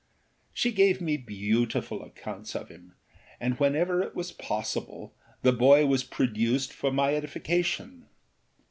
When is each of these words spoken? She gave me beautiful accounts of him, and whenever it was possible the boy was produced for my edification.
She 0.51 0.71
gave 0.71 0.99
me 0.99 1.15
beautiful 1.15 2.01
accounts 2.01 2.55
of 2.55 2.69
him, 2.69 2.95
and 3.39 3.59
whenever 3.59 4.01
it 4.01 4.15
was 4.15 4.31
possible 4.31 5.13
the 5.43 5.53
boy 5.53 5.85
was 5.85 6.03
produced 6.03 6.73
for 6.73 6.91
my 6.91 7.13
edification. 7.13 8.07